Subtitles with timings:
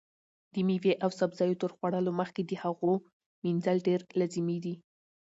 [0.53, 2.93] د مېوې او سبزیو تر خوړلو مخکې د هغو
[3.43, 4.75] مینځل ډېر لازمي دي.